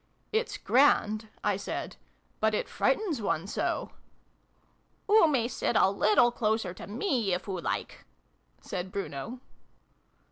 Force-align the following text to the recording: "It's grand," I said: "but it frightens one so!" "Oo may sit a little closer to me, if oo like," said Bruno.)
"It's 0.41 0.57
grand," 0.57 1.27
I 1.43 1.57
said: 1.57 1.95
"but 2.39 2.55
it 2.55 2.67
frightens 2.67 3.21
one 3.21 3.45
so!" 3.45 3.91
"Oo 5.07 5.27
may 5.27 5.47
sit 5.47 5.75
a 5.75 5.91
little 5.91 6.31
closer 6.31 6.73
to 6.73 6.87
me, 6.87 7.35
if 7.35 7.47
oo 7.47 7.59
like," 7.61 8.03
said 8.59 8.91
Bruno.) 8.91 9.41